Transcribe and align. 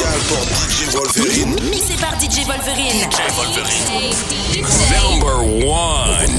spécial 0.00 0.20
pour 0.28 0.42
DJ 0.68 0.88
Wolverine. 0.94 1.56
Mixé 1.70 1.94
par 1.94 2.14
DJ 2.18 2.46
Wolverine. 2.46 3.08
DJ 3.10 3.20
Wolverine. 3.36 4.14
Number 4.90 5.38
one. 5.66 6.30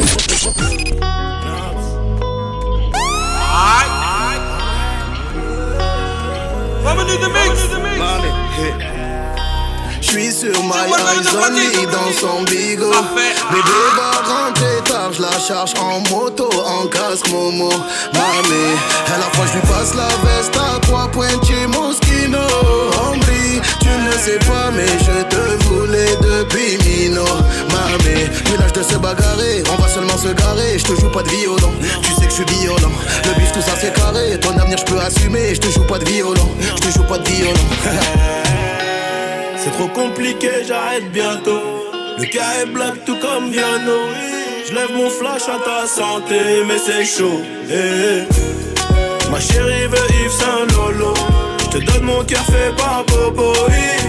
Je 10.01 10.07
suis 10.07 10.31
sur 10.33 10.63
my 10.63 10.91
only 10.91 11.85
dans 11.85 12.11
son 12.19 12.43
bigot 12.43 12.91
Bébé 13.51 13.81
va 13.95 14.11
rentrer 14.27 14.81
tard, 14.83 15.13
je 15.13 15.21
la 15.21 15.39
charge 15.39 15.73
en 15.79 16.01
moto, 16.09 16.49
en 16.65 16.87
casque 16.87 17.29
Momo 17.29 17.69
Mamé, 18.13 18.75
à 19.07 19.17
la 19.17 19.29
fois 19.31 19.45
je 19.47 19.53
lui 19.53 19.61
passe 19.61 19.93
la 19.95 20.07
veste 20.27 20.57
à 20.57 20.79
trois 20.81 21.07
points 21.07 21.29
chez 21.47 21.65
Moschino 21.67 22.50
sais 24.21 24.39
pas 24.39 24.69
mais 24.75 24.85
je 24.85 25.23
te 25.33 25.63
voulais 25.65 26.15
depuis 26.21 26.77
Mino 26.85 27.23
Mamé, 27.71 28.29
plus 28.45 28.57
l'âge 28.57 28.73
de 28.73 28.83
se 28.83 28.95
bagarrer, 28.97 29.63
on 29.71 29.81
va 29.81 29.87
seulement 29.87 30.17
se 30.17 30.27
garer 30.29 30.77
Je 30.77 30.83
te 30.83 30.99
joue 30.99 31.09
pas 31.09 31.23
de 31.23 31.29
violon, 31.29 31.73
tu 32.03 32.13
sais 32.13 32.25
que 32.25 32.29
je 32.29 32.35
suis 32.35 32.59
violent 32.61 32.91
Le 33.25 33.39
bif 33.39 33.51
tout 33.51 33.61
ça 33.61 33.73
c'est 33.79 33.93
carré, 33.93 34.39
ton 34.39 34.57
avenir 34.57 34.77
je 34.77 34.85
peux 34.85 34.99
assumer 34.99 35.55
Je 35.55 35.59
te 35.61 35.69
joue 35.71 35.85
pas 35.85 35.97
de 35.97 36.05
violon, 36.05 36.49
je 36.59 36.81
te 36.81 36.91
joue 36.93 37.03
pas 37.03 37.17
de 37.17 37.27
violon 37.27 37.53
C'est 39.63 39.71
trop 39.71 39.87
compliqué, 39.87 40.49
j'arrête 40.67 41.11
bientôt. 41.11 41.61
Le 42.17 42.25
cas 42.25 42.61
est 42.63 42.65
black 42.65 43.05
tout 43.05 43.17
comme 43.21 43.51
Viano. 43.51 43.99
Je 44.67 44.73
lève 44.73 44.91
mon 44.95 45.07
flash 45.07 45.43
à 45.43 45.59
ta 45.63 45.85
santé, 45.87 46.63
mais 46.67 46.79
c'est 46.83 47.05
chaud. 47.05 47.41
eh, 47.69 48.23
eh. 48.23 49.29
Ma 49.29 49.39
chérie 49.39 49.85
veut 49.85 50.15
Yves 50.23 50.31
Saint 50.31 50.65
Lolo. 50.75 51.13
Je 51.73 51.77
te 51.77 51.85
donne 51.85 52.03
mon 52.03 52.23
cœur 52.23 52.43
fait 52.45 52.75
par 52.77 53.03
Bobo. 53.07 53.53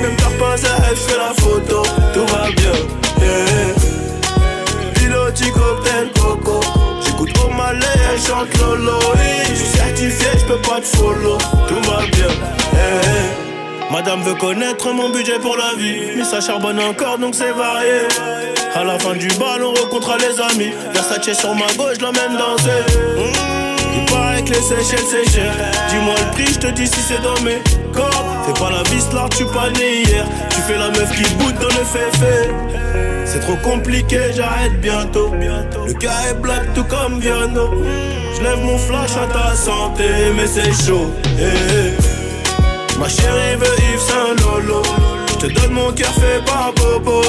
Même 0.02 0.16
t'as 0.16 0.36
pas 0.38 0.54
à 0.54 0.88
elle, 0.90 0.96
fais 0.96 1.16
la 1.16 1.32
photo. 1.42 1.82
Tout 2.12 2.26
va 2.34 2.50
bien. 2.56 2.72
eh. 3.22 4.94
Piloti 4.98 5.50
cocktail 5.52 6.10
coco. 6.20 6.60
J'écoute 7.04 7.30
au 7.44 7.48
malais, 7.50 7.86
elle 8.12 8.20
chante 8.20 8.52
Lolo. 8.58 8.98
Je 9.48 9.54
suis 9.54 9.66
certifié, 9.66 10.26
je 10.40 10.44
peux 10.46 10.58
pas 10.68 10.80
te 10.80 10.96
follow. 10.96 11.38
Tout 11.68 11.80
va 11.90 11.98
bien. 12.06 12.28
eh. 12.74 13.92
Madame 13.92 14.22
veut 14.22 14.34
connaître 14.34 14.90
mon 14.92 15.10
budget 15.10 15.38
pour 15.38 15.56
la 15.56 15.74
vie. 15.78 16.16
Mais 16.16 16.24
ça 16.24 16.40
charbonne 16.40 16.80
encore 16.80 17.18
donc 17.18 17.34
c'est 17.34 17.52
varié. 17.52 18.08
À 18.74 18.84
la 18.84 18.98
fin 18.98 19.12
du 19.14 19.28
bal, 19.28 19.62
on 19.62 19.74
rencontre 19.74 20.16
les 20.18 20.40
amis. 20.40 20.72
Versace 20.94 21.38
sur 21.38 21.54
ma 21.54 21.66
gauche, 21.76 21.96
je 21.98 22.00
l'emmène 22.00 22.36
danser. 22.38 22.82
Mmh, 23.18 23.61
il 23.94 24.04
paraît 24.12 24.42
que 24.42 24.50
les 24.50 24.62
Seychelles 24.62 25.06
c'est 25.10 25.30
cher. 25.30 25.52
Dis-moi 25.88 26.14
le 26.18 26.30
prix, 26.32 26.52
je 26.54 26.58
te 26.58 26.66
dis 26.68 26.86
si 26.86 27.00
c'est 27.00 27.22
dans 27.22 27.40
mes 27.42 27.60
cordes. 27.92 28.12
Fais 28.46 28.60
pas 28.60 28.70
la 28.70 28.82
vis 28.90 29.06
là, 29.12 29.26
tu 29.36 29.44
pas 29.46 29.70
né 29.70 30.02
hier. 30.02 30.24
Tu 30.50 30.60
fais 30.62 30.78
la 30.78 30.88
meuf 30.90 31.10
qui 31.16 31.24
boude 31.34 31.54
dans 31.60 31.68
le 31.68 31.84
féfé. 31.84 32.50
C'est 33.24 33.40
trop 33.40 33.56
compliqué, 33.62 34.18
j'arrête 34.34 34.80
bientôt. 34.80 35.32
Le 35.32 35.92
cas 35.94 36.10
est 36.30 36.34
black 36.34 36.74
tout 36.74 36.84
comme 36.84 37.18
Viano. 37.20 37.70
Je 38.36 38.42
lève 38.42 38.60
mon 38.64 38.76
flash 38.78 39.12
à 39.12 39.26
ta 39.32 39.54
santé, 39.54 40.04
mais 40.36 40.46
c'est 40.46 40.72
chaud. 40.84 41.10
eh, 41.38 41.42
eh. 41.44 42.98
Ma 42.98 43.08
chérie 43.08 43.56
veut 43.56 43.76
Yves 43.92 44.00
Saint 44.00 44.34
Lolo. 44.44 44.82
Je 45.28 45.46
te 45.46 45.52
donne 45.54 45.72
mon 45.72 45.90
cœur 45.92 46.12
fait 46.12 46.44
par 46.44 46.72
Bobo. 46.76 47.22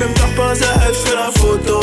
Même 0.00 0.14
t'as 0.14 0.36
pas 0.36 0.52
à 0.52 0.86
elle, 0.86 0.94
je 0.94 1.08
fais 1.10 1.14
la 1.14 1.30
photo. 1.30 1.80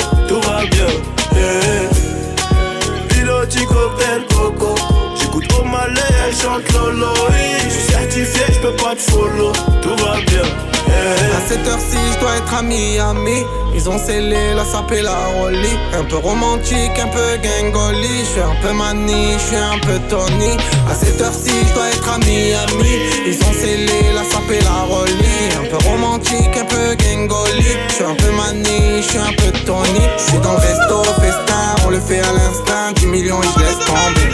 Follow. 9.00 9.52
Tout 9.82 9.96
va 10.04 10.16
bien. 10.28 10.44
Yeah. 10.88 11.38
À 11.38 11.42
cette 11.48 11.68
heure-ci, 11.68 11.98
je 12.14 12.20
dois 12.20 12.36
être 12.38 12.54
à 12.54 12.62
Miami. 12.62 13.46
Ils 13.74 13.88
ont 13.90 13.98
scellé 13.98 14.54
la 14.56 14.66
sape 14.66 14.92
la 14.92 15.16
rollie. 15.38 15.78
Un 15.94 16.04
peu 16.04 16.18
romantique, 16.18 16.98
un 17.00 17.08
peu 17.08 17.38
gangoli. 17.38 18.20
Je 18.20 18.26
suis 18.26 18.42
un 18.42 18.56
peu 18.62 18.74
mani, 18.74 19.34
je 19.34 19.40
suis 19.40 19.56
un 19.56 19.80
peu 19.80 20.00
Tony. 20.10 20.58
À 20.90 20.96
cette 20.96 21.22
heure-ci, 21.22 21.52
je 21.68 21.74
dois 21.74 21.90
être 21.90 22.10
à 22.10 22.18
Miami. 22.20 22.96
Ils 23.28 23.40
ont 23.48 23.54
scellé 23.54 24.14
la 24.14 24.24
sape 24.24 24.50
la 24.50 24.94
rollie. 24.94 25.50
Un 25.60 25.70
peu 25.70 25.78
romantique, 25.88 26.58
un 26.58 26.66
peu 26.66 26.96
gangoli. 26.96 27.78
Je 27.90 27.94
suis 27.94 28.04
un 28.04 28.16
peu 28.16 28.32
mani, 28.32 29.02
je 29.02 29.08
suis 29.08 29.20
un 29.20 29.34
peu 29.38 29.52
Tony. 29.66 30.06
Je 30.18 30.24
suis 30.32 30.40
dans 30.40 30.54
le 30.54 30.60
resto, 30.60 31.04
festin, 31.22 31.76
on 31.86 31.90
le 31.90 32.00
fait 32.00 32.20
à 32.20 32.32
l'instinct. 32.34 32.92
10 32.96 33.06
millions 33.08 33.42
et 33.42 33.48
je 33.56 33.60
laisse 33.64 33.80
tomber. 33.86 34.30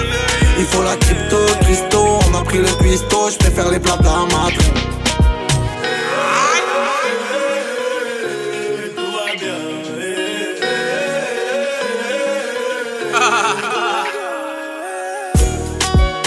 Il 0.57 0.65
faut 0.65 0.83
la 0.83 0.95
crypto, 0.95 1.37
Christo, 1.61 2.04
cuistot, 2.95 3.29
je 3.29 3.37
préfère 3.37 3.69
les 3.71 3.79
plats 3.79 3.97
bien. 3.97 4.11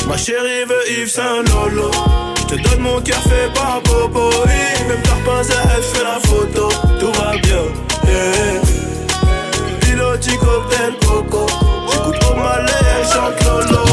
Ma 0.06 0.16
chérie 0.16 0.64
veut 0.68 0.90
Yves 0.90 1.08
Saint 1.08 1.42
Lolo. 1.48 1.90
Je 2.36 2.54
te 2.54 2.62
donne 2.62 2.80
mon 2.80 3.00
cœur 3.00 3.20
fait 3.22 3.52
par 3.54 3.80
Bobo. 3.84 4.30
Même 4.88 5.02
t'as 5.04 5.24
pas 5.24 5.42
elle, 5.42 5.82
je 5.82 5.98
fais 5.98 6.04
la 6.04 6.18
photo. 6.28 6.68
Tout 7.00 7.12
va 7.20 7.32
bien. 7.38 7.64
Yeah. 8.06 8.60
Piloti 9.80 10.36
cocktail 10.36 10.94
coco. 11.06 11.46
J'écoute 11.90 12.24
au 12.30 12.34
malais, 12.36 12.72
elle 12.98 13.06
chante 13.06 13.44
Lolo. 13.44 13.84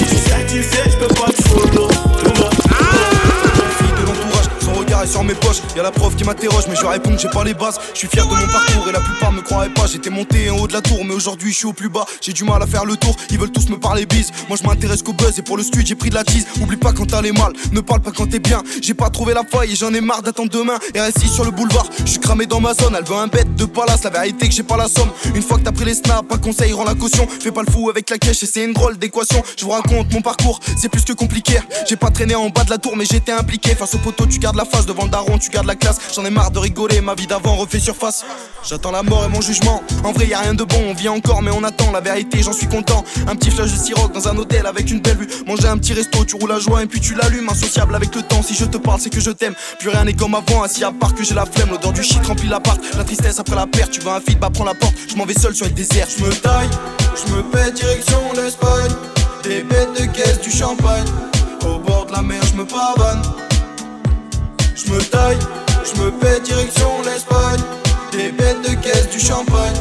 Je 0.00 0.04
suis 0.06 0.18
certifié, 0.18 0.82
je 0.86 0.96
peux 0.96 1.14
pas 1.14 1.30
te 1.32 1.42
follow. 1.48 1.93
Sur 5.06 5.24
mes 5.24 5.34
poches. 5.34 5.62
Y'a 5.76 5.82
la 5.82 5.90
prof 5.90 6.14
qui 6.16 6.24
m'interroge, 6.24 6.64
mais 6.68 6.76
je 6.76 6.86
réponds 6.86 7.14
que 7.14 7.20
j'ai 7.20 7.28
pas 7.28 7.44
les 7.44 7.54
bases. 7.54 7.78
Je 7.92 7.98
suis 7.98 8.08
fier 8.08 8.26
de 8.26 8.34
mon 8.34 8.46
parcours 8.46 8.88
et 8.88 8.92
la 8.92 9.00
plupart 9.00 9.32
me 9.32 9.40
croiraient 9.40 9.72
pas. 9.72 9.86
J'étais 9.86 10.10
monté 10.10 10.50
en 10.50 10.58
haut 10.58 10.68
de 10.68 10.72
la 10.72 10.80
tour, 10.80 11.04
mais 11.04 11.14
aujourd'hui 11.14 11.52
je 11.52 11.56
suis 11.58 11.66
au 11.66 11.72
plus 11.72 11.88
bas. 11.88 12.06
J'ai 12.20 12.32
du 12.32 12.44
mal 12.44 12.62
à 12.62 12.66
faire 12.66 12.84
le 12.84 12.96
tour, 12.96 13.16
ils 13.30 13.38
veulent 13.38 13.52
tous 13.52 13.68
me 13.68 13.78
parler 13.78 14.06
bise. 14.06 14.30
Moi 14.48 14.58
je 14.60 14.66
m'intéresse 14.66 15.02
qu'au 15.02 15.12
buzz 15.12 15.38
et 15.38 15.42
pour 15.42 15.56
le 15.56 15.62
studio 15.62 15.86
j'ai 15.86 15.94
pris 15.94 16.10
de 16.10 16.14
la 16.14 16.24
tease. 16.24 16.46
Oublie 16.60 16.76
pas 16.76 16.92
quand 16.92 17.06
t'as 17.06 17.22
les 17.22 17.32
mal, 17.32 17.52
ne 17.72 17.80
parle 17.80 18.00
pas 18.00 18.12
quand 18.12 18.26
t'es 18.26 18.38
bien. 18.38 18.62
J'ai 18.82 18.94
pas 18.94 19.10
trouvé 19.10 19.34
la 19.34 19.42
faille 19.44 19.72
et 19.72 19.76
j'en 19.76 19.92
ai 19.92 20.00
marre 20.00 20.22
d'attendre 20.22 20.50
demain. 20.50 20.78
RSI 20.96 21.28
sur 21.28 21.44
le 21.44 21.50
boulevard, 21.50 21.88
je 22.04 22.10
suis 22.10 22.20
cramé 22.20 22.46
dans 22.46 22.60
ma 22.60 22.74
zone. 22.74 22.94
Elle 22.96 23.04
veut 23.04 23.16
un 23.16 23.26
bête 23.26 23.54
de 23.56 23.64
palace, 23.64 24.04
la 24.04 24.10
vérité 24.10 24.48
que 24.48 24.54
j'ai 24.54 24.62
pas 24.62 24.76
la 24.76 24.88
somme. 24.88 25.10
Une 25.34 25.42
fois 25.42 25.58
que 25.58 25.64
t'as 25.64 25.72
pris 25.72 25.84
les 25.84 25.94
snaps, 25.94 26.24
un 26.30 26.38
conseil 26.38 26.72
rend 26.72 26.84
la 26.84 26.94
caution. 26.94 27.26
Fais 27.40 27.52
pas 27.52 27.62
le 27.66 27.70
fou 27.70 27.90
avec 27.90 28.10
la 28.10 28.18
cash 28.18 28.42
et 28.42 28.46
c'est 28.46 28.64
une 28.64 28.72
drôle 28.72 28.96
d'équation. 28.98 29.42
Je 29.56 29.64
vous 29.64 29.70
raconte 29.70 30.12
mon 30.12 30.22
parcours, 30.22 30.60
c'est 30.76 30.88
plus 30.88 31.04
que 31.04 31.12
compliqué. 31.12 31.58
J'ai 31.88 31.96
pas 31.96 32.10
traîné 32.10 32.34
en 32.34 32.48
bas 32.50 32.64
de 32.64 32.70
la 32.70 32.78
tour, 32.78 32.96
mais 32.96 33.04
j'étais 33.04 33.32
impliqué. 33.32 33.74
Face 33.74 33.94
au 33.94 33.98
poteau, 33.98 34.26
tu 34.26 34.38
gardes 34.38 34.56
la 34.56 34.64
face 34.64 34.86
devant 34.94 35.04
le 35.04 35.10
daron, 35.10 35.38
tu 35.38 35.50
gardes 35.50 35.66
la 35.66 35.74
classe. 35.74 35.98
J'en 36.14 36.24
ai 36.24 36.30
marre 36.30 36.50
de 36.50 36.58
rigoler, 36.58 37.00
ma 37.00 37.14
vie 37.14 37.26
d'avant 37.26 37.56
refait 37.56 37.80
surface. 37.80 38.24
J'attends 38.66 38.92
la 38.92 39.02
mort 39.02 39.24
et 39.24 39.28
mon 39.28 39.40
jugement. 39.40 39.82
En 40.04 40.12
vrai, 40.12 40.26
y 40.26 40.34
a 40.34 40.38
rien 40.38 40.54
de 40.54 40.64
bon, 40.64 40.82
on 40.88 40.94
vit 40.94 41.08
encore, 41.08 41.42
mais 41.42 41.50
on 41.50 41.62
attend 41.64 41.90
la 41.92 42.00
vérité, 42.00 42.42
j'en 42.42 42.52
suis 42.52 42.68
content. 42.68 43.04
Un 43.26 43.36
petit 43.36 43.50
flash 43.50 43.72
de 43.72 43.76
siroc 43.76 44.12
dans 44.12 44.28
un 44.28 44.36
hôtel 44.36 44.66
avec 44.66 44.90
une 44.90 45.00
belle 45.00 45.18
vue. 45.18 45.28
Manger 45.46 45.68
un 45.68 45.78
petit 45.78 45.92
resto, 45.92 46.24
tu 46.24 46.36
roules 46.36 46.52
à 46.52 46.58
joie 46.58 46.82
et 46.82 46.86
puis 46.86 47.00
tu 47.00 47.14
l'allumes. 47.14 47.48
Insociable 47.48 47.94
avec 47.94 48.14
le 48.14 48.22
temps, 48.22 48.42
si 48.42 48.54
je 48.54 48.64
te 48.64 48.78
parle, 48.78 49.00
c'est 49.00 49.10
que 49.10 49.20
je 49.20 49.30
t'aime. 49.30 49.54
Plus 49.80 49.90
rien 49.90 50.04
n'est 50.04 50.14
comme 50.14 50.34
avant, 50.34 50.62
assis 50.62 50.84
à 50.84 50.92
part 50.92 51.14
que 51.14 51.24
j'ai 51.24 51.34
la 51.34 51.46
flemme. 51.46 51.70
L'odeur 51.70 51.92
du 51.92 52.02
shit 52.02 52.24
remplit 52.24 52.48
l'appart. 52.48 52.80
La 52.96 53.04
tristesse 53.04 53.38
après 53.38 53.56
la 53.56 53.66
perte, 53.66 53.90
tu 53.90 54.00
veux 54.00 54.10
un 54.10 54.20
feed, 54.20 54.38
bah 54.38 54.50
prends 54.52 54.64
la 54.64 54.74
porte. 54.74 54.94
Je 55.08 55.16
m'en 55.16 55.26
vais 55.26 55.34
seul 55.34 55.54
sur 55.54 55.66
le 55.66 55.72
désert. 55.72 56.06
Je 56.16 56.24
me 56.24 56.30
taille, 56.30 56.70
je 57.14 57.32
me 57.32 57.42
pète 57.42 57.74
direction 57.74 58.20
l'Espagne. 58.34 58.92
Des 59.42 59.62
bêtes 59.62 60.00
de 60.00 60.06
caisse, 60.06 60.40
du 60.40 60.50
champagne. 60.50 61.04
Au 61.66 61.78
bord 61.78 62.06
de 62.06 62.12
la 62.12 62.22
mer, 62.22 62.40
je 62.50 62.54
me 62.56 62.64
pavane. 62.64 63.22
Je 64.84 64.92
me 64.92 65.00
taille, 65.00 65.38
je 65.84 66.00
me 66.02 66.10
pète 66.10 66.42
direction 66.42 66.88
l'Espagne. 67.02 67.60
Des 68.12 68.30
bêtes 68.32 68.62
de 68.62 68.74
caisse, 68.82 69.08
du 69.10 69.18
champagne. 69.18 69.76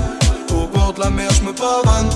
Au 0.50 0.68
bord 0.68 0.94
de 0.94 1.02
la 1.02 1.10
mer, 1.10 1.30
je 1.32 1.44
me 1.44 1.54
pavane. 1.54 2.10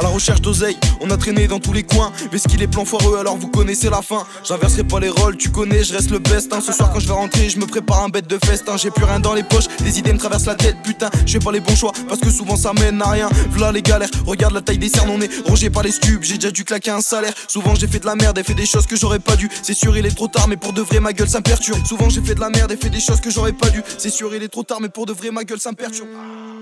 À 0.00 0.02
la 0.04 0.08
recherche 0.08 0.40
d'oseille, 0.40 0.78
on 1.02 1.10
a 1.10 1.18
traîné 1.18 1.46
dans 1.46 1.58
tous 1.58 1.74
les 1.74 1.82
coins. 1.82 2.10
qu'il 2.48 2.62
est 2.62 2.66
plan 2.66 2.86
foireux, 2.86 3.18
alors 3.18 3.36
vous 3.36 3.48
connaissez 3.48 3.90
la 3.90 4.00
fin. 4.00 4.24
J'inverserai 4.48 4.82
pas 4.82 4.98
les 4.98 5.10
rôles, 5.10 5.36
tu 5.36 5.50
connais, 5.50 5.84
je 5.84 5.92
reste 5.92 6.10
le 6.10 6.18
best. 6.18 6.50
hein. 6.54 6.60
Ce 6.64 6.72
soir, 6.72 6.90
quand 6.90 7.00
je 7.00 7.06
vais 7.06 7.12
rentrer, 7.12 7.50
je 7.50 7.58
me 7.58 7.66
prépare 7.66 8.02
un 8.04 8.08
bête 8.08 8.26
de 8.26 8.38
festin. 8.42 8.78
J'ai 8.78 8.90
plus 8.90 9.04
rien 9.04 9.20
dans 9.20 9.34
les 9.34 9.42
poches, 9.42 9.66
les 9.84 9.98
idées 9.98 10.14
me 10.14 10.18
traversent 10.18 10.46
la 10.46 10.54
tête. 10.54 10.76
Putain, 10.82 11.10
je 11.26 11.32
fais 11.32 11.38
pas 11.38 11.52
les 11.52 11.60
bons 11.60 11.76
choix 11.76 11.92
parce 12.08 12.18
que 12.18 12.30
souvent 12.30 12.56
ça 12.56 12.72
mène 12.72 13.02
à 13.02 13.10
rien. 13.10 13.28
V'là 13.50 13.72
les 13.72 13.82
galères, 13.82 14.08
regarde 14.26 14.54
la 14.54 14.62
taille 14.62 14.78
des 14.78 14.88
cernes, 14.88 15.10
on 15.10 15.20
est 15.20 15.30
rongé 15.46 15.68
par 15.68 15.82
les 15.82 15.92
stupes. 15.92 16.22
J'ai 16.22 16.36
déjà 16.36 16.50
dû 16.50 16.64
claquer 16.64 16.92
un 16.92 17.02
salaire. 17.02 17.34
Souvent, 17.46 17.74
j'ai 17.74 17.86
fait 17.86 18.00
de 18.00 18.06
la 18.06 18.14
merde 18.14 18.38
et 18.38 18.42
fait 18.42 18.54
des 18.54 18.64
choses 18.64 18.86
que 18.86 18.96
j'aurais 18.96 19.18
pas 19.18 19.36
dû. 19.36 19.50
C'est 19.62 19.74
sûr, 19.74 19.98
il 19.98 20.06
est 20.06 20.16
trop 20.16 20.28
tard, 20.28 20.48
mais 20.48 20.56
pour 20.56 20.72
de 20.72 20.80
vrai, 20.80 21.00
ma 21.00 21.12
gueule 21.12 21.28
ça 21.28 21.40
me. 21.40 21.84
Souvent, 21.86 22.08
j'ai 22.08 22.22
fait 22.22 22.34
de 22.34 22.40
la 22.40 22.48
merde 22.48 22.72
et 22.72 22.76
fait 22.76 22.88
des 22.88 23.00
choses 23.00 23.20
que 23.20 23.30
j'aurais 23.30 23.52
pas 23.52 23.68
dû. 23.68 23.82
C'est 23.98 24.08
sûr, 24.08 24.34
il 24.34 24.42
est 24.42 24.48
trop 24.48 24.62
tard, 24.62 24.80
mais 24.80 24.88
pour 24.88 25.04
de 25.04 25.12
vrai, 25.12 25.30
ma 25.30 25.44
gueule 25.44 25.60
ça 25.60 25.72
me. 25.72 26.59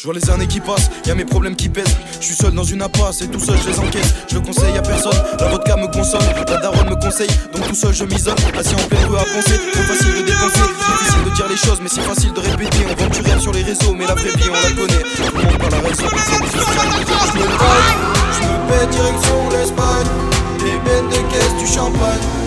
Je 0.00 0.06
vois 0.06 0.14
les 0.14 0.30
années 0.30 0.46
qui 0.46 0.60
passent, 0.60 0.88
y 1.04 1.10
a 1.10 1.14
mes 1.14 1.26
problèmes 1.26 1.54
qui 1.54 1.68
pèsent. 1.68 1.94
Je 2.22 2.24
suis 2.24 2.34
seul 2.34 2.54
dans 2.54 2.64
une 2.64 2.80
impasse 2.80 3.20
et 3.20 3.28
tout 3.28 3.38
seul 3.38 3.58
je 3.62 3.68
les 3.68 3.78
encaisse. 3.78 4.14
Je 4.30 4.36
le 4.36 4.40
conseille 4.40 4.74
à 4.74 4.80
personne, 4.80 5.12
la 5.38 5.48
vodka 5.48 5.76
me 5.76 5.88
consomme, 5.92 6.24
la 6.48 6.56
daronne 6.56 6.88
me 6.88 6.94
conseille, 6.94 7.28
donc 7.52 7.68
tout 7.68 7.74
seul 7.74 7.92
je 7.92 8.04
m'isole. 8.04 8.34
Assis 8.58 8.74
en 8.76 8.88
pleine 8.88 9.04
rue 9.04 9.18
à 9.18 9.24
penser, 9.24 9.60
trop 9.72 9.82
facile 9.82 10.14
de 10.14 10.22
dépenser. 10.22 10.72
Difficile 11.02 11.24
de 11.24 11.34
dire 11.36 11.48
les 11.50 11.56
choses, 11.58 11.80
mais 11.82 11.90
c'est 11.90 12.00
facile 12.00 12.32
de 12.32 12.40
répéter. 12.40 12.78
On 12.88 12.94
vend 12.94 13.10
du 13.10 13.20
rêve 13.20 13.40
sur 13.40 13.52
les 13.52 13.62
réseaux, 13.62 13.92
mais 13.92 14.06
la 14.06 14.14
vraie 14.14 14.30
vie 14.30 14.48
on 14.48 14.54
la 14.54 14.70
connaît. 14.72 15.04
Tout 15.16 15.36
le 15.36 15.42
monde 15.44 15.58
pas 15.58 15.68
la 15.68 15.80
raison, 15.86 16.04
Je 16.08 17.38
me 17.38 17.44
taille, 17.60 17.92
je 18.32 18.40
me 18.40 18.56
pète 18.70 18.88
direction 18.88 19.50
l'Espagne. 19.50 20.08
Des 20.60 20.78
bêtes 20.80 21.08
de 21.10 21.30
caisse, 21.30 21.56
du 21.58 21.66
champagne. 21.66 22.39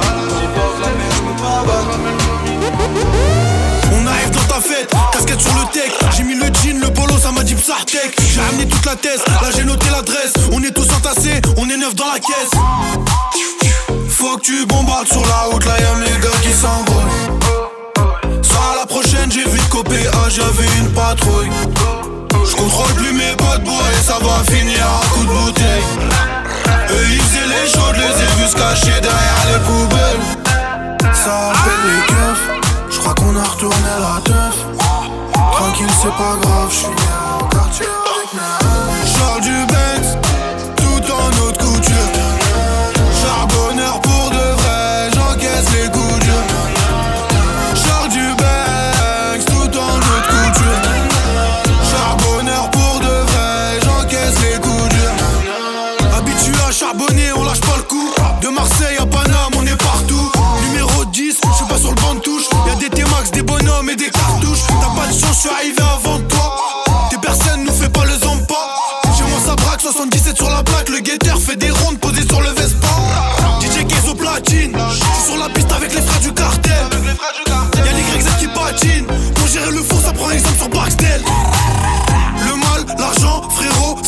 Là 8.94 9.50
j'ai 9.56 9.64
noté 9.64 9.90
l'adresse. 9.90 10.34
On 10.52 10.62
est 10.62 10.72
tous 10.72 10.88
entassés, 10.94 11.42
on 11.58 11.68
est 11.70 11.78
neuf 11.78 11.96
dans 11.96 12.06
la 12.14 12.20
caisse. 12.20 12.52
Faut 14.10 14.38
que 14.38 14.42
tu 14.42 14.66
bombardes 14.68 15.08
sur 15.08 15.26
la 15.26 15.50
route, 15.52 15.66
là 15.66 15.74
y'a 15.80 15.96
mes 15.96 16.22
gars 16.22 16.38
qui 16.42 16.52
s'envolent. 16.52 18.44
Soit 18.44 18.76
la 18.80 18.86
prochaine, 18.86 19.32
j'ai 19.32 19.46
vu 19.50 19.60
copier, 19.72 20.08
ah 20.14 20.30
j'avais 20.30 20.70
une 20.80 20.92
patrouille. 20.92 21.50
Je 22.46 22.56
contrôle 22.56 22.94
plus 22.94 23.14
mes 23.14 23.36
bois 23.36 23.58
et 23.58 24.04
ça 24.04 24.20
va 24.22 24.44
finir 24.54 24.86
à 24.86 25.08
coup 25.08 25.26
de 25.26 25.32
bouteille. 25.32 25.84
Eux 26.92 27.08
ils 27.10 27.22
faisaient 27.22 27.48
les 27.48 27.72
chaudes, 27.72 27.96
les 27.96 28.04
ai 28.04 28.44
vus 28.44 28.52
se 28.52 28.56
cacher 28.56 29.02
derrière 29.02 29.44
les 29.52 29.60
poubelles. 29.66 31.14
Ça 31.16 31.50
appelle 31.50 31.84
les 31.88 32.06
keufs, 32.06 32.48
je 32.92 33.00
crois 33.00 33.16
qu'on 33.16 33.36
a 33.38 33.44
retourné 33.44 33.76
la 34.00 34.22
teuf. 34.22 34.56
Tranquille, 35.54 35.88
c'est 36.00 36.10
pas 36.10 36.36
grave, 36.42 36.70
je 36.70 36.76
suis 36.76 36.88
au 36.88 37.46
quartier 37.46 38.03
Charles 39.06 39.42
du 39.42 39.66
Benz, 39.68 40.18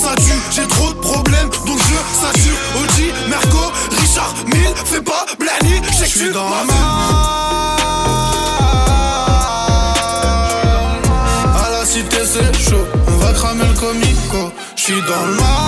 ça 0.06 0.16
tue. 0.16 0.40
J'ai 0.52 0.68
trop 0.68 0.90
de 0.90 1.00
problèmes, 1.00 1.50
donc 1.66 1.80
je 1.80 1.98
sature. 2.22 2.58
Audi, 2.80 3.12
Merco, 3.30 3.72
Richard, 4.00 4.34
Mille, 4.48 4.74
fais 4.86 5.02
pas 5.02 5.26
blani, 5.40 5.82
je 5.88 5.94
sais 5.94 6.06
que 6.06 6.26
tu 6.26 6.32
dans 6.32 6.50
la 6.50 6.62
À 11.66 11.70
la 11.72 11.86
cité, 11.86 12.18
c'est 12.24 12.70
chaud, 12.70 12.86
on 13.08 13.18
va 13.18 13.34
cramer 13.34 13.66
le 13.66 13.80
comico. 13.80 14.52
J'suis 14.76 15.02
dans 15.02 15.26
le 15.28 15.36
mal. 15.36 15.65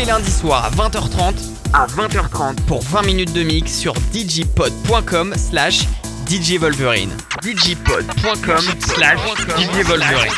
Les 0.00 0.06
lundis 0.06 0.30
soirs 0.30 0.64
à 0.64 0.70
20h30 0.70 1.34
à 1.74 1.86
20h30 1.86 2.54
pour 2.66 2.82
20 2.82 3.02
minutes 3.02 3.32
de 3.34 3.42
mix 3.42 3.70
sur 3.70 3.92
djpod.com 4.14 5.34
slash 5.36 5.80
djvolverine 6.26 7.10
djpod.com 7.42 8.64
slash 8.78 9.18
djvolverine 9.58 10.32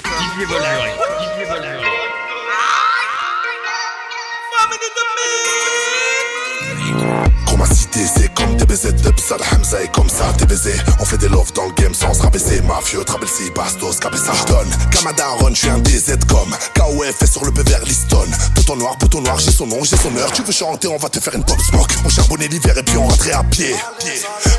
Chroma 7.47 7.67
cité, 7.67 8.01
c'est 8.01 8.35
comme 8.35 8.57
DBZ, 8.57 8.95
Dubsad, 8.95 9.41
Hamza 9.53 9.83
et 9.83 9.89
comme 9.89 10.09
ça, 10.09 10.33
TBZ. 10.39 10.71
On 10.99 11.02
fait 11.13 11.19
des 11.19 11.29
love 11.29 11.53
dans 11.53 11.67
le 11.67 11.73
game 11.73 11.93
sans 11.93 12.15
se 12.15 12.23
rabaisser. 12.23 12.63
Mafieux, 12.63 13.05
Trabelsi, 13.05 13.51
Bastos, 13.55 13.99
Cabessa. 14.01 14.33
J'donne, 14.33 14.71
Kamadaron, 14.91 15.55
j'suis 15.55 15.69
un 15.69 15.79
DZ 15.79 16.17
comme 16.27 16.57
KOF 16.75 17.23
est 17.23 17.27
sur 17.27 17.45
le 17.45 17.53
PVR 17.53 17.85
Liston. 17.85 18.25
Bouton 18.55 18.77
noir, 18.77 18.97
bouton 18.99 19.21
noir, 19.21 19.39
j'ai 19.39 19.51
son 19.51 19.67
nom, 19.67 19.85
j'ai 19.85 19.97
son 19.97 20.15
heure. 20.17 20.33
Tu 20.33 20.43
veux 20.43 20.53
chanter, 20.53 20.89
on 20.89 20.97
va 20.97 21.11
te 21.11 21.21
faire 21.21 21.35
une 21.35 21.45
pop 21.45 21.61
smoke. 21.61 21.93
On 22.07 22.09
charbonnait 22.09 22.49
l'hiver 22.49 22.77
et 22.79 22.83
puis 22.83 22.97
on 22.97 23.07
rentrait 23.07 23.33
à 23.33 23.45
pied. 23.45 23.75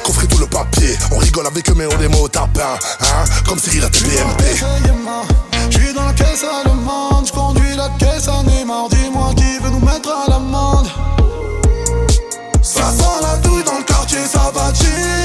Coffrer 0.04 0.28
tout 0.28 0.38
le 0.38 0.46
papier, 0.46 0.96
on 1.12 1.18
rigole 1.18 1.48
avec 1.48 1.68
eux, 1.70 1.74
mais 1.76 1.88
on 1.88 2.00
est 2.00 2.08
mots 2.08 2.26
au 2.26 2.30
tapin. 2.30 2.78
Hein, 3.02 3.24
comme 3.48 3.58
Cyril 3.58 3.84
à 3.84 3.90
TPMP. 3.90 4.44
J'suis 5.72 5.94
dans 5.94 6.06
la 6.06 6.14
caisse 6.14 6.44
allemande, 6.44 7.26
j'conduis 7.26 7.76
la 7.76 7.90
caisse 7.98 8.28
à 8.28 8.44
Neymar. 8.44 8.90
Dis-moi 8.90 9.34
qui 9.36 9.58
veut 9.58 9.72
nous 9.72 9.86
mettre 9.86 10.10
à 10.10 10.30
l'amende. 10.30 10.88
Ça 12.62 12.92
sent 12.92 13.22
la 13.22 13.38
douille 13.38 13.64
dans 13.64 13.78
le 13.78 13.84
quartier, 13.84 14.20
ça 14.32 14.52
va 14.54 14.72
tirer. 14.72 15.23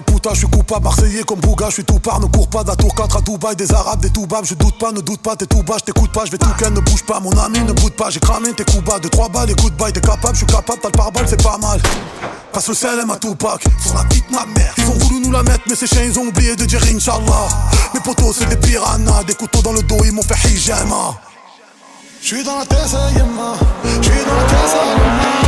Les 0.00 0.34
je 0.34 0.38
suis 0.38 0.48
coupable, 0.48 0.84
marseillais 0.84 1.22
comme 1.22 1.40
Bouga, 1.40 1.66
je 1.68 1.74
suis 1.74 1.84
tout 1.84 1.98
par, 1.98 2.20
ne 2.20 2.26
cours 2.26 2.48
pas 2.48 2.62
la 2.66 2.76
tour 2.76 2.94
4 2.94 3.16
à 3.16 3.20
Dubaï, 3.20 3.56
des 3.56 3.72
arabes, 3.72 4.00
des 4.00 4.10
toubabs, 4.10 4.44
je 4.44 4.54
doute 4.54 4.78
pas, 4.78 4.92
ne 4.92 5.00
doute 5.00 5.20
pas, 5.20 5.36
t'es 5.36 5.46
tout 5.46 5.62
bas, 5.62 5.76
je 5.78 5.84
t'écoute 5.84 6.12
pas, 6.12 6.24
je 6.24 6.30
vais 6.30 6.38
tout 6.38 6.52
ken, 6.58 6.72
ne 6.72 6.80
bouge 6.80 7.04
pas, 7.04 7.20
mon 7.20 7.32
ami, 7.32 7.60
ne 7.60 7.72
boude 7.72 7.94
pas, 7.94 8.10
j'ai 8.10 8.20
cramé 8.20 8.52
tes 8.52 8.64
coups 8.64 8.84
bas, 8.84 8.98
de 8.98 9.08
3 9.08 9.28
balles, 9.28 9.50
écoute 9.50 9.74
bail, 9.76 9.92
t'es 9.92 10.00
capable, 10.00 10.34
je 10.34 10.38
suis 10.38 10.46
capable, 10.46 10.78
t'as 10.80 10.88
le 10.88 10.92
pare-balles, 10.92 11.26
c'est 11.28 11.42
pas 11.42 11.58
mal. 11.58 11.80
Passe 12.52 12.68
le 12.68 12.74
sel, 12.74 12.98
à 13.00 13.16
Tupac, 13.16 13.62
sur 13.82 13.94
la 13.94 14.04
petite 14.04 14.30
ma 14.30 14.44
mère. 14.46 14.74
Ils 14.78 14.88
ont 14.88 14.98
voulu 14.98 15.20
nous 15.20 15.32
la 15.32 15.42
mettre, 15.42 15.64
mais 15.68 15.74
ces 15.74 15.86
chiens 15.86 16.02
ils 16.02 16.18
ont 16.18 16.26
oublié 16.26 16.56
de 16.56 16.64
dire 16.64 16.82
Inch'Allah. 16.82 17.48
Mes 17.94 18.00
potos 18.00 18.36
c'est 18.38 18.48
des 18.48 18.56
piranhas, 18.56 19.24
des 19.24 19.34
couteaux 19.34 19.62
dans 19.62 19.72
le 19.72 19.82
dos, 19.82 19.98
ils 20.04 20.12
m'ont 20.12 20.22
fait 20.22 20.48
hijama. 20.48 21.14
J'suis 22.22 22.44
dans 22.44 22.58
la 22.58 22.64
Yemma, 22.64 23.54
j'suis 24.02 24.24
dans 24.26 24.34
la 24.34 24.44
caisse 24.44 25.39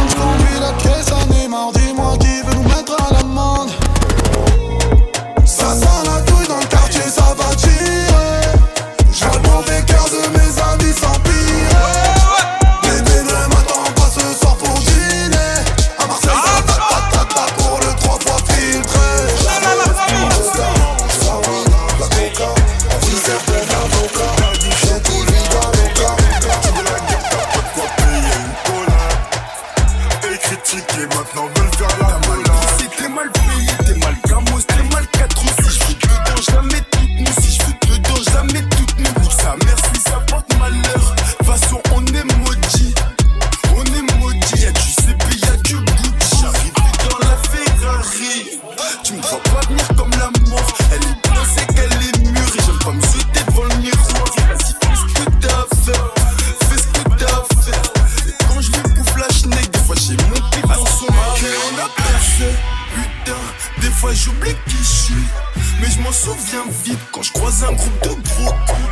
m'en 66.13 66.19
souviens 66.35 66.65
vite 66.85 66.99
quand 67.11 67.23
je 67.23 67.33
croise 67.33 67.65
un 67.65 67.73
groupe 67.73 68.03
de 68.03 68.09
gros 68.09 68.53
coups. 68.67 68.87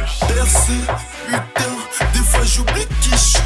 Putain, 1.27 1.75
des 2.15 2.21
fois 2.21 2.45
j'oublie 2.45 2.87
qui 3.03 3.11
je 3.11 3.17
suis. 3.17 3.41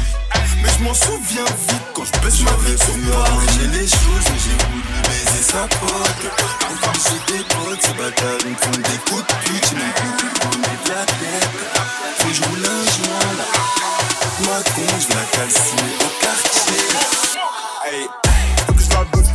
Mais 0.63 0.69
je 0.77 0.83
m'en 0.83 0.93
souviens 0.93 1.43
vite 1.43 1.83
quand 1.93 2.05
je 2.05 2.11
baisse 2.21 2.41
ma 2.41 2.51
vie 2.63 2.77
sur 2.77 2.95
Paris. 3.11 3.47
J'ai 3.59 3.67
les 3.67 3.87
choses, 3.87 4.27
mais 4.31 4.39
j'ai 4.45 4.55
voulu 4.63 4.81
baiser 5.03 5.43
sa 5.43 5.67
pote. 5.67 6.23
Encore 6.71 6.99
j'ai 7.03 7.19
des 7.33 7.43
potes, 7.43 7.81
ces 7.81 7.93
bâtards 7.95 8.45
me 8.45 8.55
font 8.55 8.71
des 8.71 8.99
coups 9.09 9.23
de 9.27 9.33
pute. 9.43 9.65
J'ai 9.69 9.75
même 9.75 9.91
plus 10.19 10.29
de 10.29 10.89
la 10.89 11.03
tête. 11.05 11.55
Faut 12.17 12.27
que 12.29 12.33
je 12.33 12.41
roule 12.43 12.65
un 12.65 12.83
joint 12.95 13.33
là. 13.37 13.47
Ma 14.45 14.59
con, 14.71 14.87
je 14.99 15.07
la 15.15 15.23
calcine 15.33 15.91
au 15.99 16.09
quartier. 16.23 16.83
Je 18.77 19.34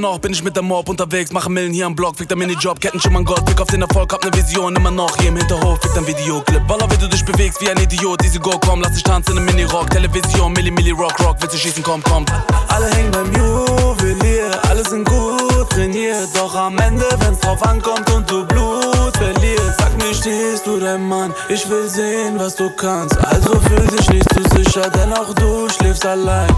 noch 0.00 0.18
bin 0.18 0.32
ich 0.32 0.42
mit 0.42 0.56
der 0.56 0.62
Mob 0.62 0.88
unterwegs, 0.88 1.30
mache 1.30 1.50
Millen 1.50 1.72
hier 1.72 1.86
am 1.86 1.94
Block, 1.94 2.16
fick 2.16 2.28
der 2.28 2.36
Minijob, 2.36 2.80
Ketten 2.80 2.98
schon 3.00 3.12
mein 3.12 3.24
Gott, 3.24 3.44
Blick 3.44 3.60
auf 3.60 3.68
den 3.68 3.82
Erfolg, 3.82 4.12
hab 4.12 4.24
ne 4.24 4.30
Vision, 4.34 4.74
immer 4.74 4.90
noch 4.90 5.14
hier 5.18 5.28
im 5.28 5.36
Hinterhof, 5.36 5.78
fick 5.80 5.92
dein 5.94 6.06
Videoclip, 6.06 6.66
Baller, 6.66 6.90
wie 6.90 6.96
du 6.96 7.06
dich 7.06 7.24
bewegst, 7.24 7.60
wie 7.60 7.68
ein 7.70 7.76
Idiot, 7.76 8.24
easy 8.24 8.38
go, 8.38 8.58
komm, 8.64 8.80
lass 8.80 8.94
dich 8.94 9.02
tanzen 9.02 9.36
im 9.36 9.44
Mini-Rock, 9.44 9.90
Television, 9.90 10.52
Milli, 10.52 10.70
Milli, 10.70 10.90
Rock, 10.90 11.14
Rock, 11.20 11.36
willst 11.40 11.54
du 11.54 11.58
schießen, 11.58 11.82
komm, 11.82 12.02
komm. 12.02 12.24
Alle 12.68 12.90
hängen 12.94 13.10
beim 13.10 13.30
Juwelier, 13.32 14.50
alle 14.68 14.88
sind 14.88 15.06
gut 15.06 15.70
trainiert, 15.70 16.28
doch 16.34 16.54
am 16.54 16.78
Ende, 16.78 17.06
wenn's 17.18 17.40
drauf 17.40 17.62
ankommt 17.62 18.10
und 18.10 18.30
du 18.30 18.46
Blut 18.46 19.16
verlierst, 19.16 19.78
sag 19.78 19.96
mir, 19.98 20.14
stehst 20.14 20.66
du 20.66 20.80
dein 20.80 21.06
Mann, 21.06 21.34
ich 21.48 21.68
will 21.68 21.88
sehen, 21.88 22.38
was 22.38 22.56
du 22.56 22.70
kannst, 22.70 23.18
also 23.26 23.60
fühl 23.60 23.86
dich 23.86 24.08
nicht 24.10 24.28
zu 24.34 24.42
sicher, 24.56 24.88
denn 24.90 25.12
auch 25.12 25.34
du 25.34 25.68
schläfst 25.68 26.06
allein. 26.06 26.54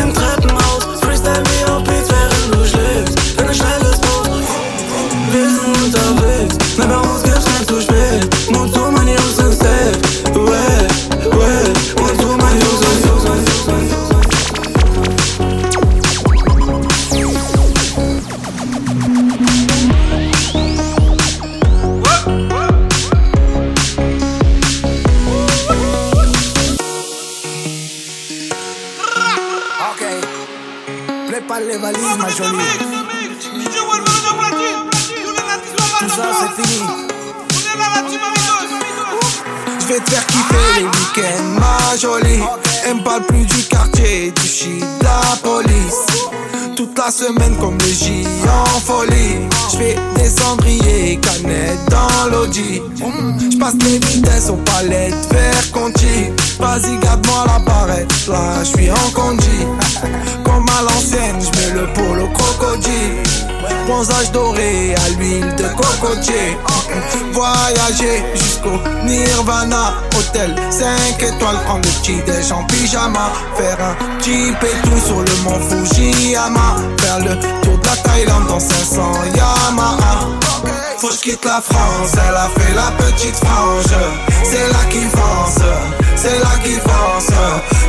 Im 0.00 0.12
Treppenhaus, 0.14 1.00
Freestyle 1.02 1.42
wie 1.44 1.70
auf 1.70 1.84
Beats, 1.84 2.08
während 2.08 2.54
du 2.54 2.66
schläfst. 2.66 3.36
Wenn 3.36 3.46
du 3.46 3.54
schnelles 3.54 4.00
Boot, 4.00 4.42
wir 5.30 5.50
sind 5.50 5.76
unterwegs. 5.84 6.56
Nein, 6.78 6.88
bei 6.88 6.96
uns 6.96 7.21
Je 39.80 39.86
vais 39.86 40.00
te 40.00 40.10
faire 40.10 40.26
kiffer 40.26 40.56
les 40.76 40.84
week-ends, 40.84 41.60
ma 41.60 41.96
jolie. 41.96 42.42
Elle 42.86 42.96
me 42.96 43.02
parle 43.02 43.22
plus 43.22 43.44
du 43.46 43.62
quartier, 43.64 44.32
du 44.32 44.46
shit, 44.46 44.80
de 44.80 45.04
la 45.04 45.36
police. 45.42 46.06
Toute 46.76 46.98
la 46.98 47.10
semaine 47.10 47.56
comme 47.58 47.78
le 47.78 47.86
J 47.86 48.26
en 48.46 48.80
folie. 48.80 49.48
Je 49.70 49.76
fais 49.78 49.96
des 50.16 50.28
cendriers, 50.28 51.18
canettes 51.20 51.88
dans 51.88 52.30
l'audi. 52.30 52.82
Je 52.98 53.58
passe 53.58 53.74
les 53.84 53.98
vitesses 53.98 54.50
aux 54.50 54.56
palettes, 54.56 55.14
vers 55.30 55.72
Conti. 55.72 56.32
Vas-y, 56.58 56.98
garde-moi 56.98 57.44
la 57.46 57.58
barrette, 57.60 58.12
là 58.28 58.62
je 58.62 58.68
suis 58.76 58.90
en 58.90 59.10
condi. 59.14 59.66
Comme 60.44 60.68
à 60.68 60.82
l'ancienne, 60.82 61.38
je 61.40 61.50
mets 61.58 61.80
le 61.80 61.86
polo 61.94 62.28
crocodile. 62.28 63.21
Bronzage 63.86 64.30
doré 64.32 64.94
à 64.94 65.08
l'huile 65.10 65.54
de 65.56 65.64
cocotier. 65.68 66.56
Voyager 67.32 68.24
jusqu'au 68.34 68.78
Nirvana. 69.04 69.94
Hôtel 70.18 70.54
5 70.70 71.22
étoiles, 71.22 71.62
prendre 71.64 71.82
le 71.84 72.00
petit 72.00 72.20
déj 72.22 72.52
en 72.52 72.64
pyjama. 72.64 73.32
Faire 73.56 73.78
un 73.80 74.22
jeep 74.22 74.62
et 74.62 74.88
tout 74.88 75.06
sur 75.06 75.20
le 75.20 75.34
mont 75.44 75.60
Fujiyama. 75.60 76.76
Faire 77.00 77.18
le 77.20 77.38
tour 77.62 77.78
de 77.78 77.86
la 77.86 77.96
Thaïlande 77.96 78.46
dans 78.48 78.60
500 78.60 79.12
Yamaha. 79.34 80.28
Faut 80.98 81.08
que 81.08 81.14
je 81.14 81.20
quitte 81.20 81.44
la 81.44 81.60
France, 81.60 82.12
elle 82.12 82.36
a 82.36 82.48
fait 82.56 82.74
la 82.74 82.92
petite 83.04 83.34
frange. 83.34 83.86
C'est 84.44 84.68
là 84.68 84.84
qui 84.88 85.00
fonce, 85.00 85.58
c'est 86.22 86.38
là 86.38 86.54
qui 86.62 86.74
fonce. 86.74 87.34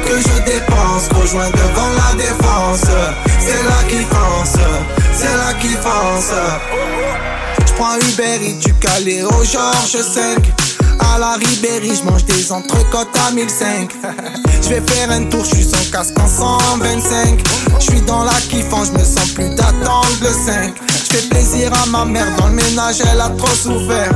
Que 0.06 0.18
je 0.20 0.52
dépense, 0.52 1.08
rejoins 1.16 1.50
devant 1.50 1.90
la 2.02 2.16
défense. 2.18 2.90
C'est 3.40 3.64
là 3.64 3.80
qui 3.88 4.04
fonce, 4.04 4.60
c'est 5.14 5.38
là 5.38 5.54
qui 5.62 5.70
fonce. 5.70 6.34
J'prends 7.68 7.96
Uber 7.98 8.48
et 8.48 8.54
du 8.54 8.74
Calais 8.76 9.24
au 9.24 9.44
Georges 9.44 10.02
5. 10.02 10.52
À 11.00 11.20
la 11.20 11.34
Ribéry, 11.34 11.96
j'mange 11.96 12.26
des 12.26 12.52
entrecôtes 12.52 13.16
à 13.28 13.32
1005. 13.32 13.92
J'vais 14.64 14.82
faire 14.82 15.12
un 15.12 15.26
tour, 15.26 15.44
j'suis 15.44 15.64
sans 15.64 15.92
casque 15.92 16.18
en 16.20 16.28
125. 16.28 17.44
J'suis 17.80 18.02
dans 18.02 18.24
la 18.24 18.34
kiffant, 18.50 18.86
j'me 18.86 19.04
sens 19.04 19.30
plus 19.34 19.50
d'attendre 19.50 20.08
le 20.22 20.30
5. 20.30 20.74
J'fais 21.04 21.28
plaisir 21.30 21.72
à 21.74 21.86
ma 21.88 22.06
mère, 22.06 22.28
dans 22.38 22.48
le 22.48 22.54
ménage 22.54 23.02
elle 23.12 23.20
a 23.20 23.30
trop 23.30 23.54
souffert. 23.56 24.12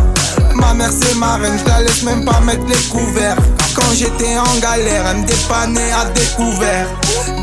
Ma 0.56 0.74
mère 0.74 0.92
c'est 0.92 1.16
ma 1.16 1.36
reine, 1.36 1.60
j'la 1.64 1.82
laisse 1.82 2.04
même 2.04 2.24
pas 2.24 2.40
mettre 2.40 2.66
les 2.68 2.82
couverts. 2.90 3.38
Quand 3.78 3.94
j'étais 3.94 4.38
en 4.38 4.60
galère, 4.60 5.06
elle 5.12 5.18
me 5.18 5.26
dépannait 5.26 5.92
à 5.92 6.06
découvert. 6.06 6.88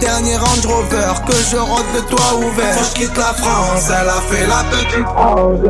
Dernier 0.00 0.36
Range 0.36 0.66
Rover, 0.66 1.12
que 1.26 1.36
je 1.50 1.56
rentre 1.56 1.92
de 1.94 2.00
toit 2.00 2.34
ouvert. 2.36 2.74
Faut 2.74 2.92
que 2.92 2.98
quitte 2.98 3.16
la 3.16 3.32
France, 3.32 3.88
elle 3.88 4.08
a 4.08 4.20
fait 4.28 4.46
la 4.46 4.64
petite 4.64 5.06
frange. 5.06 5.60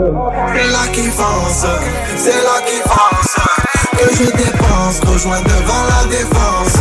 C'est 0.54 0.71
là 0.71 0.87
qui 0.92 1.02
fonce, 1.11 1.66
c'est 2.16 2.42
là 2.42 2.60
qui 2.67 2.80
fonce. 2.88 3.74
Que 3.99 4.15
je 4.15 4.30
dépense, 4.30 5.00
rejoins 5.07 5.41
devant 5.41 5.85
la 5.89 6.09
défense. 6.09 6.78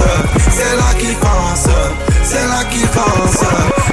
C'est 0.52 0.76
là 0.76 0.94
qui 1.00 1.14
fonce, 1.16 1.74
c'est 2.24 2.48
là 2.48 2.64
qui 2.70 2.80
fonce. 2.80 3.44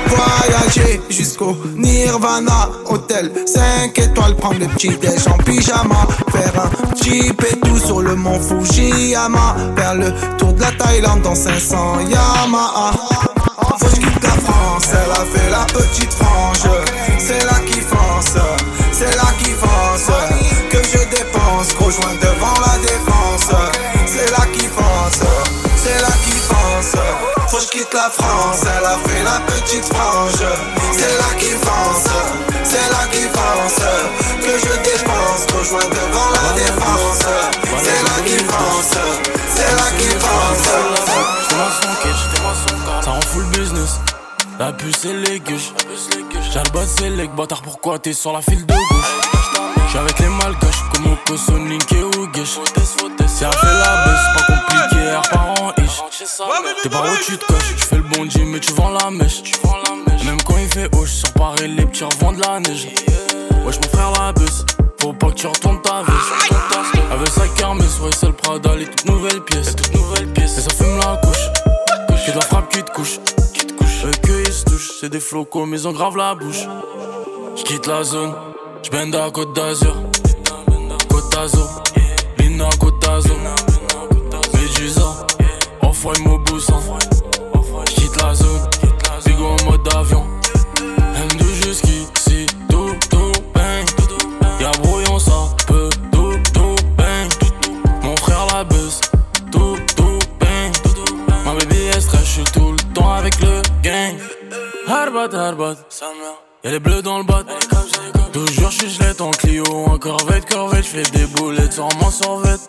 Voyager 0.08 1.00
jusqu'au 1.08 1.56
Nirvana, 1.76 2.68
hôtel 2.86 3.30
5 3.46 3.98
étoiles, 3.98 4.34
prendre 4.36 4.58
le 4.60 4.66
petit 4.66 4.96
déj 4.96 5.26
en 5.28 5.38
pyjama. 5.38 6.06
Faire 6.32 6.52
un 6.64 6.70
et 7.12 7.60
tout 7.60 7.78
sur 7.78 8.00
le 8.00 8.14
mont 8.14 8.38
Fujiyama. 8.40 9.56
Faire 9.76 9.94
le 9.94 10.12
tour 10.36 10.52
de 10.52 10.60
la 10.60 10.70
Thaïlande 10.72 11.22
dans 11.22 11.34
500 11.34 12.00
Yamaha. 12.00 12.92
Faut 13.78 13.86
que 13.86 13.94
quitte 13.94 14.22
la 14.22 14.30
France, 14.30 14.88
elle 14.92 15.10
a 15.10 15.24
fait 15.32 15.50
la 15.50 15.64
petite 15.66 16.12
frange. 16.12 16.70
C'est 17.18 17.44
là 17.44 17.58
qui 17.66 17.80
fonce, 17.80 18.36
c'est 18.92 19.16
là 19.16 19.32
qui 19.38 19.50
fonce. 19.50 20.10
Que 20.70 20.78
je 20.78 20.98
dépense, 21.10 21.74
rejoins 21.78 22.14
devant 22.20 22.59
la 28.10 28.24
France, 28.24 28.60
elle 28.62 28.84
a 28.84 28.98
fait 29.08 29.22
la 29.22 29.40
petite 29.46 29.84
frange. 29.84 30.44
C'est 30.92 31.16
là 31.18 31.30
qui 31.38 31.50
fonce, 31.50 32.10
c'est 32.64 32.90
là 32.90 33.06
qui 33.10 33.22
fonce. 33.22 33.84
Que 34.40 34.58
je 34.58 34.72
dépense, 34.82 35.46
rejoins 35.56 35.88
devant 35.88 36.30
la 36.34 36.52
défense. 36.54 37.24
C'est 37.82 38.02
là 38.02 38.16
qui 38.24 38.38
fonce, 38.44 38.98
c'est 39.54 39.74
là 39.76 39.90
qui 39.98 40.08
fonce. 40.18 40.68
Ça 43.04 43.10
rend 43.10 43.20
full 43.32 43.44
business. 43.46 44.00
La 44.58 44.72
puce 44.72 45.04
et 45.04 45.14
les 45.14 45.40
gueuches. 45.40 45.72
J'ai 46.52 46.58
le 46.58 46.70
bas 46.70 46.86
c'est 46.86 47.10
les 47.10 47.28
bâtard. 47.28 47.62
Pourquoi 47.62 47.98
t'es 47.98 48.12
sur 48.12 48.32
la 48.32 48.42
file 48.42 48.66
de 48.66 48.74
gauche? 48.74 49.14
J'suis 49.88 49.98
avec 49.98 50.18
les 50.18 50.28
malgaches 50.28 50.84
comme 50.92 51.12
Oko 51.12 51.36
Sonic 51.36 51.92
et 51.92 52.02
Ougesh. 52.02 52.58
Si 53.26 53.44
elle 53.44 53.52
fait 53.52 53.66
la 53.66 54.04
baisse, 54.04 54.26
pas 54.34 54.59
air 54.98 55.22
par 55.30 55.54
en 55.62 55.72
ish. 55.82 56.02
T'es 56.82 56.88
pas 56.88 57.02
où 57.02 57.16
tu 57.24 57.36
te 57.38 57.46
coches, 57.46 57.74
j'fais 57.76 57.96
le 57.96 58.02
bon 58.02 58.24
Dieu, 58.24 58.44
mais 58.44 58.60
tu 58.60 58.72
vends 58.72 58.90
la 58.90 59.10
mèche. 59.10 59.42
Même 60.24 60.40
quand 60.42 60.56
il 60.58 60.68
fait 60.68 60.88
haut, 60.94 61.06
sur 61.06 61.32
Paris, 61.32 61.68
les 61.68 61.86
petits 61.86 62.04
revendent 62.04 62.36
de 62.36 62.42
la 62.42 62.60
neige. 62.60 62.88
Wesh, 63.64 63.76
mon 63.76 63.88
frère 63.92 64.12
la 64.18 64.32
baisse, 64.32 64.64
faut 65.00 65.12
pas 65.12 65.28
que 65.28 65.34
tu 65.34 65.46
retournes 65.46 65.80
ta 65.82 66.02
veste. 66.02 66.54
Avec 67.10 67.28
sa 67.28 67.48
kermesse, 67.48 67.98
ouais, 68.00 68.10
c'est 68.18 68.26
le 68.26 68.32
Prada, 68.32 68.74
les 68.76 68.86
toutes 68.86 69.06
nouvelles 69.06 69.42
pièces. 69.42 69.74
Et 70.36 70.60
ça 70.60 70.70
fume 70.70 70.98
la 70.98 71.16
couche, 71.16 71.46
que 72.26 72.30
de 72.30 72.36
la 72.36 72.42
frappe 72.42 72.68
qui 72.70 72.82
te 72.82 72.90
couche. 72.90 73.18
Eux 74.04 74.10
que 74.22 74.46
ils 74.46 74.52
se 74.52 74.64
touchent, 74.64 74.92
c'est 75.00 75.08
des 75.08 75.20
flocos, 75.20 75.66
mais 75.66 75.78
ils 75.78 75.88
ont 75.88 75.92
grave 75.92 76.16
la 76.16 76.34
bouche. 76.34 76.66
J'quitte 77.56 77.86
la 77.86 78.02
zone, 78.02 78.34
j'bende 78.82 79.14
à 79.14 79.30
Côte 79.30 79.54
d'Azur. 79.54 79.96
Côte 81.08 81.32
d'Azur, 81.32 81.68
Lina 82.38 82.68
Côte 82.78 83.00
d'Azur. 83.02 83.39
Y'a 106.64 106.70
les 106.70 106.80
bleus 106.80 107.02
dans 107.02 107.18
le 107.18 107.24
bas. 107.24 107.42
Toujours 108.32 108.70
j'suis 108.70 108.90
gelette 108.90 109.20
en 109.20 109.30
Clio, 109.30 109.64
en 109.86 109.98
corvette, 109.98 110.48
corvette, 110.48 110.84
j'fais 110.84 111.02
des 111.02 111.26
boulettes 111.26 111.72
sur 111.72 111.88
mon 112.00 112.10
sorvette. 112.10 112.60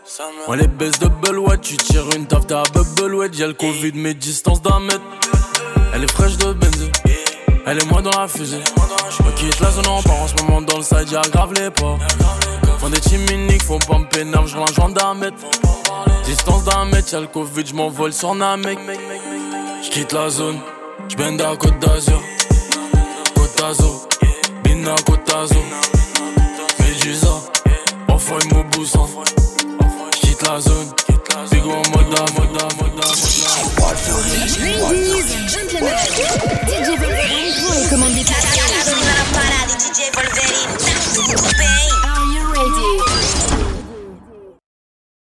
Ouais, 0.48 0.58
les 0.58 0.68
baisses 0.68 1.00
de 1.00 1.08
Bellwet, 1.08 1.60
tu 1.60 1.78
tires 1.78 2.10
une 2.16 2.26
taf, 2.26 2.48
t'as 2.48 2.64
bubble 2.74 3.16
wet, 3.16 3.30
y'a 3.34 3.48
le 3.48 3.54
Covid, 3.54 3.92
mais 3.94 4.14
distance 4.14 4.62
d'un 4.62 4.80
mètre. 4.80 5.02
Elle 5.94 6.04
est 6.04 6.12
fraîche 6.12 6.38
de 6.38 6.54
benzine, 6.54 6.92
elle 7.66 7.80
est 7.80 7.86
moi 7.92 8.02
dans 8.02 8.18
la 8.20 8.28
fusée. 8.28 8.64
Je 9.10 9.32
quitte 9.36 9.60
la 9.60 9.72
zone 9.72 9.88
en 9.88 10.02
part 10.02 10.22
en 10.22 10.28
ce 10.28 10.36
moment 10.44 10.62
dans 10.62 10.78
le 10.78 10.84
side, 10.84 11.12
y'a 11.12 11.22
grave 11.22 11.54
les 11.54 11.70
pas. 11.70 11.98
Font 12.80 12.90
des 12.90 13.02
chiminiques, 13.02 13.64
faut 13.64 13.78
pas 13.78 14.00
me 14.00 14.06
pénal, 14.06 14.48
je 14.48 14.56
relance 14.56 14.94
d'un 14.94 15.14
mètre. 15.14 15.38
Distance 16.26 16.64
d'un 16.64 16.86
mètre, 16.86 17.14
y'a 17.14 17.20
le 17.20 17.28
Covid, 17.28 17.66
j'm'envole 17.66 18.14
sur 18.14 18.34
Namek. 18.34 18.80
J'quitte 19.84 20.14
la 20.14 20.30
zone, 20.30 20.60
j'bende 21.08 21.42
à 21.42 21.56
Côte 21.56 21.78
d'Azur. 21.80 22.22
Kotazo, 23.62 24.08
Bina 24.64 24.96
Kotazo, 25.06 25.64
Medusa, 26.80 27.44
offre 28.08 28.40
mon 28.52 28.64
boussin, 28.64 29.08
quitte 30.20 30.42
la 30.48 30.60
zone, 30.60 30.90
Bigo 31.52 31.70
moda, 31.92 32.26
moda, 32.34 32.66
moda, 32.80 33.06
moda. 33.06 33.06
Ladies 34.32 35.48
gentlemen, 35.48 35.94
DJ 36.66 36.90
vous 36.98 38.41